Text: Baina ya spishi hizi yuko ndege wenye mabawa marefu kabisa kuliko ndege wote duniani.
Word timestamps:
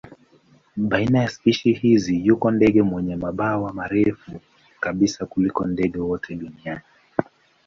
Baina 0.77 1.19
ya 1.21 1.29
spishi 1.29 1.73
hizi 1.73 2.25
yuko 2.25 2.51
ndege 2.51 2.81
wenye 2.81 3.15
mabawa 3.15 3.73
marefu 3.73 4.31
kabisa 4.79 5.25
kuliko 5.25 5.65
ndege 5.67 5.99
wote 5.99 6.35
duniani. 6.35 6.81